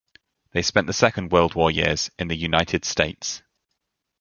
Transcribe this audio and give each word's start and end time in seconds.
They 0.53 0.63
spent 0.63 0.87
the 0.87 0.93
Second 0.93 1.31
World 1.31 1.53
War 1.53 1.69
years 1.69 2.09
in 2.17 2.27
the 2.27 2.35
United 2.35 2.85
States. 2.85 3.43